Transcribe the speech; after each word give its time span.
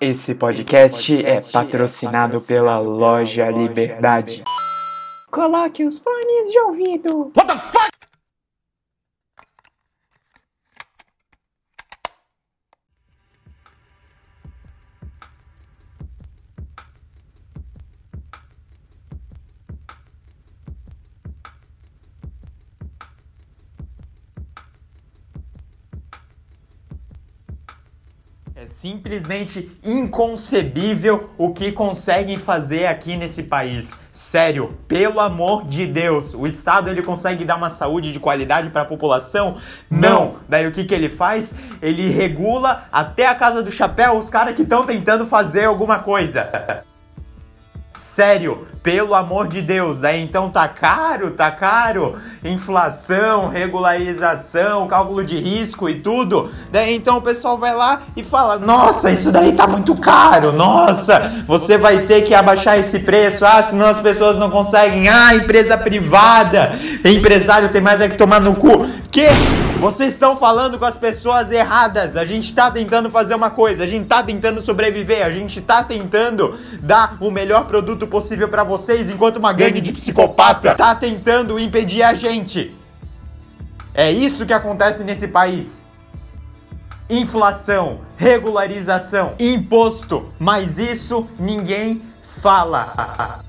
Esse 0.00 0.32
podcast 0.36 1.26
é 1.26 1.40
patrocinado 1.40 2.40
pela 2.40 2.78
Loja 2.78 3.50
Liberdade. 3.50 4.44
Coloque 5.28 5.84
os 5.84 5.98
fones 5.98 6.52
de 6.52 6.60
ouvido. 6.60 7.32
What 7.36 7.46
the 7.48 7.58
fuck? 7.58 7.97
É 28.60 28.66
simplesmente 28.66 29.70
inconcebível 29.84 31.30
o 31.38 31.52
que 31.52 31.70
conseguem 31.70 32.36
fazer 32.36 32.86
aqui 32.86 33.16
nesse 33.16 33.44
país. 33.44 33.96
Sério, 34.10 34.76
pelo 34.88 35.20
amor 35.20 35.64
de 35.64 35.86
Deus, 35.86 36.34
o 36.34 36.44
Estado 36.44 36.90
ele 36.90 37.00
consegue 37.00 37.44
dar 37.44 37.54
uma 37.54 37.70
saúde 37.70 38.12
de 38.12 38.18
qualidade 38.18 38.70
para 38.70 38.82
a 38.82 38.84
população? 38.84 39.58
Não. 39.88 40.40
Daí 40.48 40.66
o 40.66 40.72
que, 40.72 40.84
que 40.84 40.92
ele 40.92 41.08
faz? 41.08 41.54
Ele 41.80 42.08
regula 42.08 42.88
até 42.90 43.28
a 43.28 43.34
casa 43.36 43.62
do 43.62 43.70
chapéu 43.70 44.18
os 44.18 44.28
caras 44.28 44.56
que 44.56 44.62
estão 44.62 44.84
tentando 44.84 45.24
fazer 45.24 45.66
alguma 45.66 46.00
coisa. 46.00 46.82
Sério, 47.98 48.64
pelo 48.80 49.12
amor 49.12 49.48
de 49.48 49.60
Deus, 49.60 50.00
daí 50.00 50.22
então 50.22 50.48
tá 50.50 50.68
caro, 50.68 51.32
tá 51.32 51.50
caro, 51.50 52.16
inflação, 52.44 53.48
regularização, 53.48 54.86
cálculo 54.86 55.24
de 55.24 55.36
risco 55.36 55.88
e 55.88 55.96
tudo. 55.96 56.48
Daí 56.70 56.94
então 56.94 57.16
o 57.16 57.20
pessoal 57.20 57.58
vai 57.58 57.74
lá 57.74 58.02
e 58.16 58.22
fala: 58.22 58.56
"Nossa, 58.56 59.10
isso 59.10 59.32
daí 59.32 59.52
tá 59.52 59.66
muito 59.66 59.96
caro. 59.96 60.52
Nossa, 60.52 61.42
você 61.44 61.76
vai 61.76 62.02
ter 62.02 62.22
que 62.22 62.34
abaixar 62.34 62.78
esse 62.78 63.00
preço. 63.00 63.44
Ah, 63.44 63.60
senão 63.64 63.86
as 63.86 63.98
pessoas 63.98 64.36
não 64.36 64.48
conseguem. 64.48 65.08
Ah, 65.08 65.34
empresa 65.34 65.76
privada, 65.76 66.78
empresário 67.04 67.68
tem 67.70 67.80
mais 67.80 68.00
é 68.00 68.08
que 68.08 68.16
tomar 68.16 68.40
no 68.40 68.54
cu. 68.54 68.86
Que 69.10 69.26
vocês 69.78 70.12
estão 70.12 70.36
falando 70.36 70.76
com 70.76 70.84
as 70.84 70.96
pessoas 70.96 71.52
erradas. 71.52 72.16
A 72.16 72.24
gente 72.24 72.52
tá 72.52 72.70
tentando 72.70 73.10
fazer 73.10 73.34
uma 73.34 73.50
coisa, 73.50 73.84
a 73.84 73.86
gente 73.86 74.06
tá 74.06 74.22
tentando 74.22 74.60
sobreviver, 74.60 75.24
a 75.24 75.30
gente 75.30 75.60
tá 75.60 75.84
tentando 75.84 76.58
dar 76.80 77.16
o 77.20 77.30
melhor 77.30 77.66
produto 77.66 78.06
possível 78.06 78.48
para 78.48 78.64
vocês, 78.64 79.08
enquanto 79.08 79.36
uma 79.36 79.52
gangue 79.52 79.80
de 79.80 79.92
psicopata 79.92 80.74
tá 80.74 80.94
tentando 80.94 81.58
impedir 81.58 82.02
a 82.02 82.12
gente. 82.12 82.76
É 83.94 84.10
isso 84.10 84.44
que 84.44 84.52
acontece 84.52 85.04
nesse 85.04 85.28
país. 85.28 85.84
Inflação, 87.08 88.00
regularização, 88.16 89.34
imposto, 89.38 90.30
mas 90.38 90.78
isso 90.78 91.26
ninguém 91.38 92.02
fala. 92.22 93.44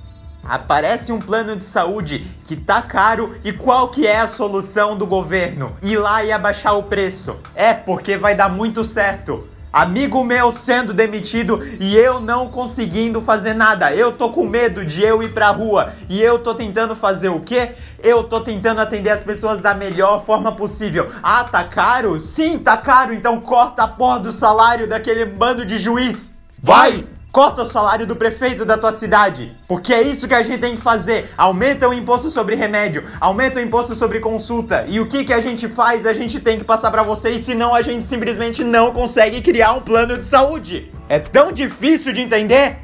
Aparece 0.50 1.12
um 1.12 1.20
plano 1.20 1.56
de 1.56 1.64
saúde 1.64 2.26
que 2.44 2.56
tá 2.56 2.82
caro 2.82 3.36
e 3.44 3.54
qual 3.54 3.90
que 3.90 4.08
é 4.08 4.20
a 4.20 4.28
solução 4.28 4.98
do 4.98 5.06
governo? 5.06 5.78
Ir 5.84 5.98
lá 5.98 6.24
e 6.24 6.32
abaixar 6.32 6.76
o 6.76 6.82
preço. 6.82 7.38
É 7.54 7.72
porque 7.72 8.18
vai 8.18 8.34
dar 8.34 8.50
muito 8.50 8.84
certo. 8.84 9.48
Amigo 9.72 10.24
meu 10.24 10.52
sendo 10.52 10.92
demitido 10.92 11.62
e 11.80 11.96
eu 11.96 12.20
não 12.20 12.50
conseguindo 12.50 13.22
fazer 13.22 13.54
nada. 13.54 13.94
Eu 13.94 14.12
tô 14.12 14.32
com 14.32 14.44
medo 14.44 14.84
de 14.84 15.04
eu 15.04 15.22
ir 15.22 15.36
pra 15.36 15.52
rua 15.52 15.94
e 16.10 16.20
eu 16.20 16.40
tô 16.40 16.56
tentando 16.56 16.96
fazer 16.96 17.30
o 17.30 17.42
quê? 17.42 17.74
Eu 18.02 18.24
tô 18.24 18.42
tentando 18.42 18.82
atender 18.82 19.12
as 19.12 19.22
pessoas 19.22 19.62
da 19.62 19.76
melhor 19.76 20.26
forma 20.26 20.52
possível. 20.52 21.12
Ah, 21.22 21.44
tá 21.44 21.64
caro? 21.64 22.20
Sim, 22.20 22.58
tá 22.58 22.76
caro. 22.76 23.14
Então 23.14 23.40
corta 23.40 23.84
a 23.84 23.88
porra 23.88 24.22
do 24.22 24.32
salário 24.32 24.90
daquele 24.90 25.26
bando 25.26 25.64
de 25.64 25.78
juiz. 25.78 26.34
Vai! 26.58 27.06
Corta 27.32 27.62
o 27.62 27.66
salário 27.66 28.08
do 28.08 28.16
prefeito 28.16 28.66
da 28.66 28.76
tua 28.76 28.92
cidade. 28.92 29.56
Porque 29.68 29.94
é 29.94 30.02
isso 30.02 30.28
que 30.28 30.34
a 30.34 30.42
gente 30.42 30.60
tem 30.60 30.76
que 30.76 30.82
fazer. 30.82 31.32
Aumenta 31.38 31.88
o 31.88 31.94
imposto 31.94 32.28
sobre 32.32 32.56
remédio, 32.56 33.04
aumenta 33.22 33.60
o 33.60 33.64
imposto 33.64 33.94
sobre 33.94 34.20
consulta. 34.20 34.86
E 34.88 35.00
o 35.00 35.06
que, 35.06 35.24
que 35.24 35.32
a 35.34 35.40
gente 35.40 35.68
faz? 35.68 36.08
A 36.08 36.14
gente 36.14 36.40
tem 36.40 36.58
que 36.58 36.64
passar 36.64 36.90
para 36.90 37.04
vocês, 37.04 37.42
senão 37.42 37.76
a 37.76 37.84
gente 37.84 38.04
simplesmente 38.04 38.64
não 38.64 38.92
consegue 38.92 39.42
criar 39.42 39.74
um 39.74 39.82
plano 39.82 40.18
de 40.18 40.26
saúde. 40.26 40.92
É 41.08 41.20
tão 41.20 41.52
difícil 41.52 42.14
de 42.14 42.22
entender? 42.22 42.80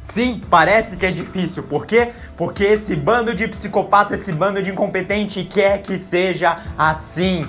Sim, 0.00 0.40
parece 0.48 0.96
que 0.96 1.04
é 1.04 1.10
difícil. 1.10 1.64
Por 1.64 1.84
quê? 1.84 2.12
Porque 2.36 2.62
esse 2.62 2.94
bando 2.94 3.34
de 3.34 3.48
psicopata, 3.48 4.14
esse 4.14 4.30
bando 4.30 4.62
de 4.62 4.70
incompetente 4.70 5.42
quer 5.42 5.82
que 5.82 5.98
seja 5.98 6.60
assim. 6.78 7.44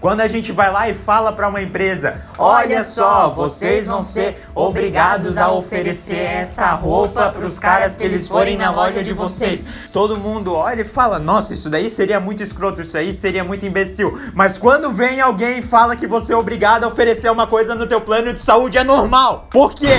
Quando 0.00 0.20
a 0.20 0.28
gente 0.28 0.52
vai 0.52 0.70
lá 0.70 0.88
e 0.88 0.94
fala 0.94 1.32
para 1.32 1.48
uma 1.48 1.60
empresa: 1.60 2.24
Olha 2.38 2.84
só, 2.84 3.30
vocês 3.30 3.86
vão 3.86 4.04
ser 4.04 4.44
obrigados 4.54 5.36
a 5.36 5.50
oferecer 5.50 6.14
essa 6.14 6.70
roupa 6.72 7.30
para 7.30 7.44
os 7.44 7.58
caras 7.58 7.96
que 7.96 8.04
eles 8.04 8.28
forem 8.28 8.56
na 8.56 8.70
loja 8.70 9.02
de 9.02 9.12
vocês. 9.12 9.66
Todo 9.92 10.16
mundo 10.16 10.54
olha 10.54 10.82
e 10.82 10.84
fala: 10.84 11.18
Nossa, 11.18 11.52
isso 11.52 11.68
daí 11.68 11.90
seria 11.90 12.20
muito 12.20 12.42
escroto, 12.42 12.82
isso 12.82 12.96
aí 12.96 13.12
seria 13.12 13.42
muito 13.42 13.66
imbecil. 13.66 14.16
Mas 14.34 14.56
quando 14.56 14.92
vem 14.92 15.20
alguém 15.20 15.58
e 15.58 15.62
fala 15.62 15.96
que 15.96 16.06
você 16.06 16.32
é 16.32 16.36
obrigado 16.36 16.84
a 16.84 16.88
oferecer 16.88 17.30
uma 17.30 17.46
coisa 17.46 17.74
no 17.74 17.86
teu 17.86 18.00
plano 18.00 18.32
de 18.32 18.40
saúde, 18.40 18.78
é 18.78 18.84
normal. 18.84 19.46
Por 19.50 19.74
quê? 19.74 19.96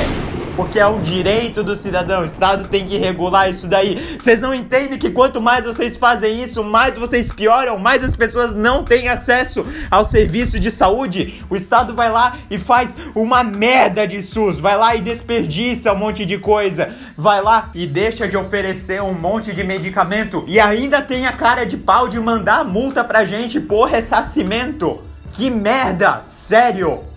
Porque 0.60 0.78
é 0.78 0.86
um 0.86 1.02
direito 1.02 1.64
do 1.64 1.74
cidadão. 1.74 2.24
O 2.24 2.26
Estado 2.26 2.68
tem 2.68 2.86
que 2.86 2.98
regular 2.98 3.50
isso 3.50 3.66
daí. 3.66 4.18
Vocês 4.20 4.42
não 4.42 4.54
entendem 4.54 5.00
que 5.00 5.10
quanto 5.10 5.40
mais 5.40 5.64
vocês 5.64 5.96
fazem 5.96 6.44
isso, 6.44 6.62
mais 6.66 6.98
vocês 6.98 7.32
pioram, 7.32 7.80
mais 7.80 8.04
as 8.04 8.14
pessoas 8.14 8.54
não 8.54 8.84
têm 8.84 9.08
acesso 9.08 9.66
ao 9.90 10.04
serviço 10.04 10.60
de 10.60 10.70
saúde. 10.70 11.42
O 11.50 11.56
Estado 11.56 11.96
vai 11.96 12.12
lá 12.12 12.36
e 12.52 12.58
faz 12.58 12.98
uma 13.16 13.42
merda 13.42 14.06
de 14.06 14.22
SUS, 14.22 14.60
vai 14.60 14.76
lá 14.76 14.94
e 14.94 15.02
desperdiça 15.02 15.94
um 15.94 15.98
monte 15.98 16.26
de 16.26 16.38
coisa, 16.38 16.94
vai 17.16 17.42
lá 17.42 17.72
e 17.74 17.88
deixa 17.88 18.28
de 18.28 18.36
oferecer 18.36 19.02
um 19.02 19.14
monte 19.14 19.54
de 19.54 19.64
medicamento 19.64 20.44
e 20.46 20.60
ainda 20.60 21.02
tem 21.02 21.26
a 21.26 21.32
cara 21.32 21.66
de 21.66 21.78
pau 21.78 22.10
de 22.10 22.20
mandar 22.20 22.66
multa 22.66 23.02
pra 23.02 23.24
gente 23.24 23.62
por 23.62 23.86
ressarcimento. 23.86 25.00
Que 25.32 25.50
merda, 25.50 26.22
sério! 26.26 27.09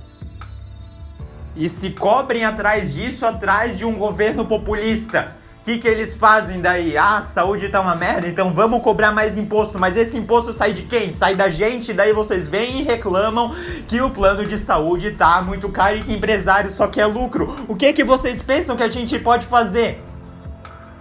E 1.54 1.68
se 1.68 1.90
cobrem 1.90 2.44
atrás 2.44 2.94
disso, 2.94 3.26
atrás 3.26 3.78
de 3.78 3.84
um 3.84 3.94
governo 3.94 4.44
populista. 4.44 5.36
O 5.60 5.64
que, 5.64 5.78
que 5.78 5.86
eles 5.86 6.12
fazem 6.12 6.60
daí? 6.60 6.96
Ah, 6.96 7.18
a 7.18 7.22
saúde 7.22 7.68
tá 7.68 7.80
uma 7.80 7.94
merda, 7.94 8.26
então 8.26 8.52
vamos 8.52 8.82
cobrar 8.82 9.12
mais 9.12 9.36
imposto. 9.36 9.78
Mas 9.78 9.96
esse 9.96 10.16
imposto 10.16 10.52
sai 10.52 10.72
de 10.72 10.82
quem? 10.82 11.12
Sai 11.12 11.36
da 11.36 11.48
gente, 11.48 11.92
daí 11.92 12.12
vocês 12.12 12.48
vêm 12.48 12.80
e 12.80 12.82
reclamam 12.82 13.54
que 13.86 14.00
o 14.00 14.10
plano 14.10 14.44
de 14.44 14.58
saúde 14.58 15.12
tá 15.12 15.40
muito 15.40 15.68
caro 15.68 15.98
e 15.98 16.02
que 16.02 16.12
empresário 16.12 16.68
só 16.68 16.88
quer 16.88 17.06
lucro. 17.06 17.64
O 17.68 17.76
que 17.76 17.92
que 17.92 18.02
vocês 18.02 18.42
pensam 18.42 18.76
que 18.76 18.82
a 18.82 18.90
gente 18.90 19.16
pode 19.20 19.46
fazer? 19.46 20.02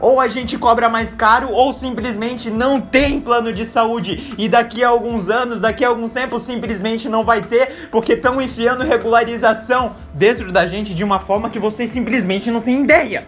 Ou 0.02 0.20
a 0.20 0.28
gente 0.28 0.58
cobra 0.58 0.90
mais 0.90 1.14
caro, 1.14 1.52
ou 1.52 1.72
simplesmente 1.74 2.50
não 2.50 2.82
tem 2.82 3.22
plano 3.22 3.54
de 3.54 3.64
saúde. 3.64 4.34
E 4.38 4.50
daqui 4.50 4.84
a 4.84 4.90
alguns 4.90 5.30
anos, 5.30 5.60
daqui 5.60 5.86
a 5.86 5.90
alguns 5.90 6.12
tempos, 6.12 6.44
simplesmente 6.44 7.08
não 7.08 7.24
vai 7.24 7.42
ter, 7.42 7.90
porque 7.92 8.14
estão 8.14 8.42
enfiando 8.42 8.84
regularização 8.84 9.96
dentro 10.14 10.52
da 10.52 10.66
gente 10.66 10.96
de 10.96 11.04
uma 11.04 11.20
forma 11.20 11.50
que 11.50 11.60
vocês 11.60 11.90
simplesmente 11.92 12.50
não 12.50 12.60
têm 12.60 12.84
ideia. 12.84 13.28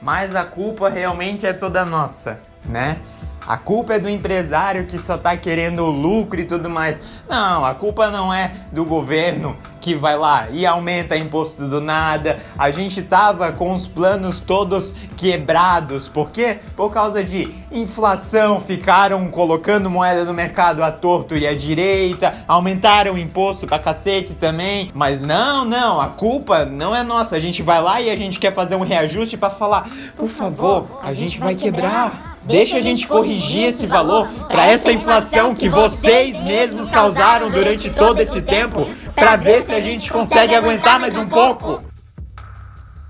Mas 0.00 0.36
a 0.36 0.44
culpa 0.44 0.88
realmente 0.88 1.46
é 1.46 1.52
toda 1.52 1.84
nossa, 1.84 2.38
né? 2.64 2.98
A 3.46 3.56
culpa 3.56 3.94
é 3.94 3.98
do 3.98 4.10
empresário 4.10 4.84
que 4.84 4.98
só 4.98 5.16
tá 5.16 5.34
querendo 5.34 5.86
lucro 5.86 6.38
e 6.38 6.44
tudo 6.44 6.68
mais. 6.68 7.00
Não, 7.26 7.64
a 7.64 7.74
culpa 7.74 8.10
não 8.10 8.32
é 8.32 8.52
do 8.70 8.84
governo 8.84 9.56
que 9.80 9.94
vai 9.94 10.16
lá 10.16 10.48
e 10.50 10.66
aumenta 10.66 11.16
imposto 11.16 11.66
do 11.66 11.80
nada. 11.80 12.38
A 12.58 12.70
gente 12.70 13.02
tava 13.02 13.52
com 13.52 13.72
os 13.72 13.86
planos 13.86 14.40
todos 14.40 14.94
quebrados. 15.16 16.08
Por 16.08 16.30
quê? 16.30 16.58
Por 16.76 16.90
causa 16.90 17.22
de 17.22 17.52
inflação, 17.70 18.60
ficaram 18.60 19.28
colocando 19.28 19.90
moeda 19.90 20.24
no 20.24 20.34
mercado 20.34 20.82
à 20.82 20.90
torto 20.90 21.36
e 21.36 21.46
à 21.46 21.54
direita, 21.54 22.34
aumentaram 22.46 23.14
o 23.14 23.18
imposto 23.18 23.66
pra 23.66 23.78
cacete 23.78 24.34
também. 24.34 24.90
Mas 24.94 25.20
não, 25.22 25.64
não, 25.64 26.00
a 26.00 26.08
culpa 26.08 26.64
não 26.64 26.94
é 26.94 27.02
nossa. 27.02 27.36
A 27.36 27.40
gente 27.40 27.62
vai 27.62 27.80
lá 27.80 28.00
e 28.00 28.10
a 28.10 28.16
gente 28.16 28.38
quer 28.38 28.52
fazer 28.52 28.76
um 28.76 28.84
reajuste 28.84 29.36
para 29.36 29.50
falar, 29.50 29.88
por 30.16 30.28
favor, 30.28 30.86
a 31.02 31.12
gente 31.12 31.38
vai 31.38 31.54
quebrar. 31.54 32.38
Deixa 32.48 32.78
a 32.78 32.80
gente 32.80 33.06
corrigir 33.06 33.64
esse 33.64 33.86
valor 33.86 34.26
para 34.48 34.64
essa 34.66 34.90
inflação 34.90 35.54
que 35.54 35.68
vocês 35.68 36.40
mesmos 36.40 36.90
causaram 36.90 37.50
durante 37.50 37.90
todo 37.90 38.20
esse 38.20 38.40
tempo, 38.40 38.88
para 39.18 39.36
ver 39.36 39.62
se 39.62 39.72
a 39.72 39.80
gente 39.80 40.10
consegue 40.10 40.54
aguentar 40.54 41.00
mais 41.00 41.16
um 41.16 41.28
pouco. 41.28 41.82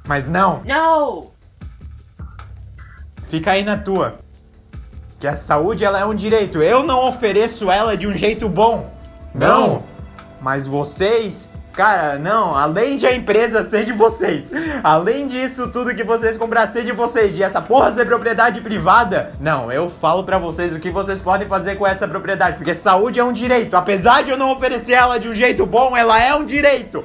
Mas 0.07 0.29
não. 0.29 0.63
Não! 0.65 1.31
Fica 3.25 3.53
aí 3.53 3.63
na 3.63 3.77
tua. 3.77 4.21
Que 5.21 5.27
a 5.27 5.37
saúde 5.37 5.85
ela 5.85 6.01
é 6.01 6.05
um 6.05 6.15
direito. 6.15 6.63
Eu 6.63 6.83
não 6.83 7.07
ofereço 7.07 7.71
ela 7.71 7.97
de 7.97 8.07
um 8.07 8.13
jeito 8.13 8.49
bom. 8.49 8.91
Não. 9.35 9.83
Mas 10.41 10.67
vocês 10.67 11.51
Cara, 11.79 12.19
não, 12.19 12.57
além 12.57 12.97
de 12.97 13.07
a 13.07 13.15
empresa 13.15 13.63
ser 13.63 13.85
de 13.85 13.93
vocês, 13.93 14.51
além 14.83 15.29
disso 15.29 15.69
tudo 15.69 15.95
que 15.95 16.03
vocês 16.03 16.37
comprar 16.37 16.67
ser 16.67 16.83
de 16.83 16.91
vocês, 16.91 17.39
e 17.39 17.43
essa 17.45 17.63
porra 17.63 17.93
ser 17.93 18.05
propriedade 18.05 18.61
privada, 18.61 19.33
não, 19.39 19.71
eu 19.71 19.89
falo 19.89 20.25
para 20.25 20.39
vocês 20.39 20.75
o 20.75 20.81
que 20.81 20.91
vocês 20.91 21.21
podem 21.21 21.47
fazer 21.47 21.77
com 21.77 21.87
essa 21.87 22.09
propriedade, 22.09 22.57
porque 22.57 22.75
saúde 22.75 23.21
é 23.21 23.25
um 23.25 23.31
direito. 23.31 23.77
Apesar 23.77 24.25
de 24.25 24.33
eu 24.33 24.37
não 24.37 24.51
oferecer 24.51 24.95
ela 24.95 25.21
de 25.21 25.29
um 25.29 25.35
jeito 25.37 25.65
bom, 25.65 25.97
ela 25.97 26.21
é 26.21 26.35
um 26.35 26.45
direito. 26.45 27.05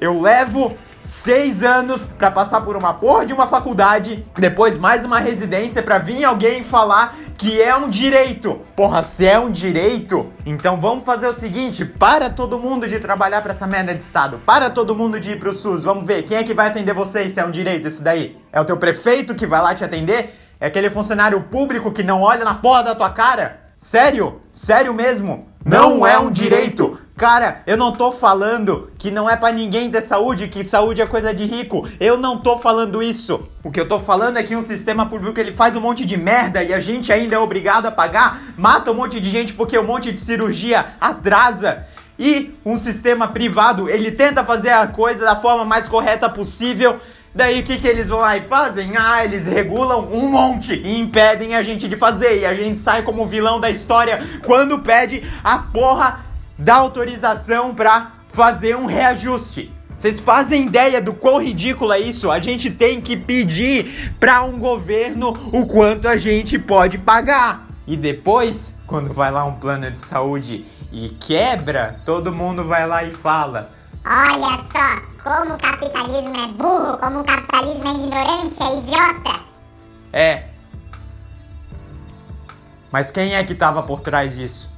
Eu 0.00 0.20
levo 0.20 0.76
seis 1.00 1.62
anos 1.62 2.06
pra 2.06 2.28
passar 2.28 2.60
por 2.62 2.76
uma 2.76 2.92
porra 2.92 3.24
de 3.24 3.32
uma 3.32 3.46
faculdade, 3.46 4.26
depois 4.34 4.76
mais 4.76 5.04
uma 5.04 5.20
residência 5.20 5.80
pra 5.80 5.98
vir 5.98 6.24
alguém 6.24 6.64
falar 6.64 7.16
que 7.38 7.62
é 7.62 7.74
um 7.74 7.88
direito. 7.88 8.60
Porra, 8.74 9.02
se 9.02 9.24
é 9.24 9.38
um 9.38 9.50
direito, 9.50 10.30
então 10.44 10.80
vamos 10.80 11.04
fazer 11.04 11.28
o 11.28 11.32
seguinte: 11.32 11.84
para 11.84 12.28
todo 12.28 12.58
mundo 12.58 12.88
de 12.88 12.98
trabalhar 12.98 13.40
pra 13.40 13.52
essa 13.52 13.66
merda 13.66 13.94
de 13.94 14.02
estado, 14.02 14.40
para 14.44 14.68
todo 14.68 14.94
mundo 14.94 15.20
de 15.20 15.32
ir 15.32 15.38
pro 15.38 15.54
SUS. 15.54 15.84
Vamos 15.84 16.04
ver 16.04 16.24
quem 16.24 16.36
é 16.36 16.44
que 16.44 16.52
vai 16.52 16.66
atender 16.66 16.92
vocês 16.92 17.32
se 17.32 17.40
é 17.40 17.44
um 17.44 17.50
direito 17.50 17.86
isso 17.86 18.02
daí. 18.02 18.36
É 18.52 18.60
o 18.60 18.64
teu 18.64 18.76
prefeito 18.76 19.36
que 19.36 19.46
vai 19.46 19.62
lá 19.62 19.74
te 19.74 19.84
atender? 19.84 20.34
É 20.60 20.66
aquele 20.66 20.90
funcionário 20.90 21.40
público 21.44 21.92
que 21.92 22.02
não 22.02 22.20
olha 22.20 22.44
na 22.44 22.54
porra 22.54 22.82
da 22.82 22.94
tua 22.94 23.10
cara? 23.10 23.60
Sério? 23.78 24.42
Sério 24.50 24.92
mesmo? 24.92 25.47
Não 25.68 26.06
é 26.06 26.18
um 26.18 26.30
direito. 26.30 26.98
Cara, 27.14 27.60
eu 27.66 27.76
não 27.76 27.92
tô 27.92 28.10
falando 28.10 28.90
que 28.96 29.10
não 29.10 29.28
é 29.28 29.36
pra 29.36 29.52
ninguém 29.52 29.90
ter 29.90 30.00
saúde, 30.00 30.48
que 30.48 30.64
saúde 30.64 31.02
é 31.02 31.06
coisa 31.06 31.34
de 31.34 31.44
rico. 31.44 31.86
Eu 32.00 32.16
não 32.16 32.38
tô 32.38 32.56
falando 32.56 33.02
isso. 33.02 33.46
O 33.62 33.70
que 33.70 33.78
eu 33.78 33.86
tô 33.86 33.98
falando 33.98 34.38
é 34.38 34.42
que 34.42 34.56
um 34.56 34.62
sistema 34.62 35.04
público 35.04 35.38
ele 35.38 35.52
faz 35.52 35.76
um 35.76 35.80
monte 35.82 36.06
de 36.06 36.16
merda 36.16 36.62
e 36.62 36.72
a 36.72 36.80
gente 36.80 37.12
ainda 37.12 37.34
é 37.34 37.38
obrigado 37.38 37.84
a 37.84 37.90
pagar, 37.90 38.54
mata 38.56 38.90
um 38.90 38.94
monte 38.94 39.20
de 39.20 39.28
gente 39.28 39.52
porque 39.52 39.78
um 39.78 39.84
monte 39.84 40.10
de 40.10 40.18
cirurgia 40.18 40.86
atrasa. 40.98 41.84
E 42.18 42.54
um 42.64 42.78
sistema 42.78 43.28
privado, 43.28 43.90
ele 43.90 44.10
tenta 44.10 44.42
fazer 44.42 44.70
a 44.70 44.86
coisa 44.86 45.22
da 45.22 45.36
forma 45.36 45.66
mais 45.66 45.86
correta 45.86 46.30
possível. 46.30 46.98
Daí 47.34 47.60
o 47.60 47.62
que, 47.62 47.76
que 47.76 47.86
eles 47.86 48.08
vão 48.08 48.20
lá 48.20 48.36
e 48.36 48.42
fazem? 48.42 48.96
Ah, 48.96 49.24
eles 49.24 49.46
regulam 49.46 50.00
um 50.12 50.28
monte 50.30 50.74
e 50.74 50.98
impedem 50.98 51.54
a 51.54 51.62
gente 51.62 51.86
de 51.86 51.96
fazer. 51.96 52.40
E 52.40 52.46
a 52.46 52.54
gente 52.54 52.78
sai 52.78 53.02
como 53.02 53.26
vilão 53.26 53.60
da 53.60 53.70
história 53.70 54.20
quando 54.44 54.78
pede 54.78 55.22
a 55.44 55.58
porra 55.58 56.24
da 56.58 56.76
autorização 56.76 57.74
pra 57.74 58.12
fazer 58.26 58.76
um 58.76 58.86
reajuste. 58.86 59.70
Vocês 59.94 60.20
fazem 60.20 60.66
ideia 60.66 61.02
do 61.02 61.12
quão 61.12 61.42
ridículo 61.42 61.92
é 61.92 61.98
isso? 61.98 62.30
A 62.30 62.38
gente 62.38 62.70
tem 62.70 63.00
que 63.00 63.16
pedir 63.16 64.14
pra 64.20 64.42
um 64.42 64.58
governo 64.58 65.32
o 65.52 65.66
quanto 65.66 66.06
a 66.06 66.16
gente 66.16 66.56
pode 66.56 66.98
pagar. 66.98 67.66
E 67.84 67.96
depois, 67.96 68.76
quando 68.86 69.12
vai 69.12 69.32
lá 69.32 69.44
um 69.44 69.54
plano 69.54 69.90
de 69.90 69.98
saúde 69.98 70.64
e 70.92 71.08
quebra, 71.08 72.00
todo 72.04 72.32
mundo 72.32 72.64
vai 72.64 72.86
lá 72.86 73.02
e 73.02 73.10
fala: 73.10 73.72
Olha 74.10 74.64
só, 74.72 75.02
como 75.22 75.54
o 75.54 75.58
capitalismo 75.58 76.34
é 76.34 76.48
burro, 76.48 76.96
como 76.96 77.20
o 77.20 77.24
capitalismo 77.24 77.86
é 77.86 77.90
ignorante, 77.90 78.62
é 78.62 78.78
idiota. 78.78 79.40
É. 80.10 80.44
Mas 82.90 83.10
quem 83.10 83.34
é 83.34 83.44
que 83.44 83.54
tava 83.54 83.82
por 83.82 84.00
trás 84.00 84.34
disso? 84.34 84.72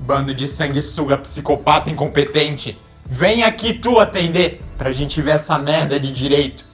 Bando 0.00 0.34
de 0.34 0.48
sanguessuga, 0.48 1.16
psicopata 1.18 1.88
incompetente. 1.88 2.76
Vem 3.06 3.44
aqui 3.44 3.74
tu 3.74 4.00
atender 4.00 4.60
pra 4.76 4.90
gente 4.90 5.22
ver 5.22 5.36
essa 5.36 5.56
merda 5.60 6.00
de 6.00 6.10
direito. 6.10 6.64